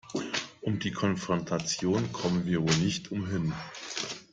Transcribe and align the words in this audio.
Um 0.61 0.79
die 0.79 0.89
Konfrontation 0.89 2.11
kommen 2.11 2.47
wir 2.47 2.63
wohl 2.63 2.75
nicht 2.77 3.11
umhin. 3.11 3.53